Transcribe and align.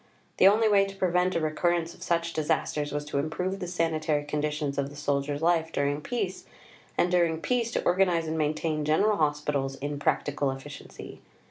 The 0.37 0.47
only 0.47 0.67
way 0.67 0.85
to 0.85 0.95
prevent 0.95 1.35
a 1.35 1.39
recurrence 1.39 1.93
of 1.93 2.01
such 2.01 2.33
disasters 2.33 2.91
was 2.91 3.05
to 3.05 3.19
improve 3.19 3.59
the 3.59 3.67
sanitary 3.67 4.23
conditions 4.23 4.79
of 4.79 4.89
the 4.89 4.95
soldier's 4.95 5.43
life 5.43 5.71
during 5.71 6.01
peace, 6.01 6.45
and 6.97 7.11
during 7.11 7.39
peace 7.39 7.69
to 7.73 7.83
organize 7.83 8.25
and 8.25 8.35
maintain 8.35 8.83
General 8.83 9.17
Hospitals 9.17 9.75
in 9.75 9.99
practical 9.99 10.49
efficiency. 10.49 11.21